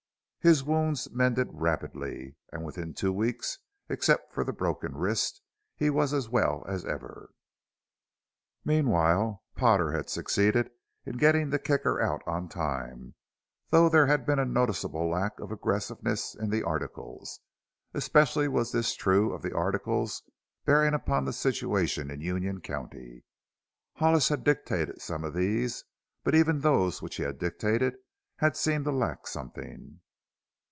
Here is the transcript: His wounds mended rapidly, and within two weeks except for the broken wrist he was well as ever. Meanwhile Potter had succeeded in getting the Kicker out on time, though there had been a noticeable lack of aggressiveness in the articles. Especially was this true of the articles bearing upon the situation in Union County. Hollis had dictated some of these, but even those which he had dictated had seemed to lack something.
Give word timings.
His 0.43 0.63
wounds 0.63 1.07
mended 1.11 1.49
rapidly, 1.51 2.35
and 2.51 2.65
within 2.65 2.95
two 2.95 3.13
weeks 3.13 3.59
except 3.89 4.33
for 4.33 4.43
the 4.43 4.51
broken 4.51 4.95
wrist 4.97 5.39
he 5.75 5.91
was 5.91 6.29
well 6.29 6.65
as 6.67 6.83
ever. 6.83 7.29
Meanwhile 8.65 9.43
Potter 9.55 9.91
had 9.91 10.09
succeeded 10.09 10.71
in 11.05 11.17
getting 11.19 11.51
the 11.51 11.59
Kicker 11.59 12.01
out 12.01 12.23
on 12.25 12.49
time, 12.49 13.13
though 13.69 13.87
there 13.87 14.07
had 14.07 14.25
been 14.25 14.39
a 14.39 14.43
noticeable 14.45 15.07
lack 15.07 15.39
of 15.39 15.51
aggressiveness 15.51 16.33
in 16.33 16.49
the 16.49 16.63
articles. 16.63 17.41
Especially 17.93 18.47
was 18.47 18.71
this 18.71 18.95
true 18.95 19.33
of 19.33 19.43
the 19.43 19.55
articles 19.55 20.23
bearing 20.65 20.95
upon 20.95 21.25
the 21.25 21.33
situation 21.33 22.09
in 22.09 22.19
Union 22.21 22.61
County. 22.61 23.23
Hollis 23.97 24.29
had 24.29 24.43
dictated 24.43 25.03
some 25.03 25.23
of 25.23 25.35
these, 25.35 25.83
but 26.23 26.33
even 26.33 26.61
those 26.61 26.99
which 26.99 27.17
he 27.17 27.21
had 27.25 27.37
dictated 27.37 27.97
had 28.37 28.57
seemed 28.57 28.85
to 28.85 28.91
lack 28.91 29.27
something. 29.27 29.99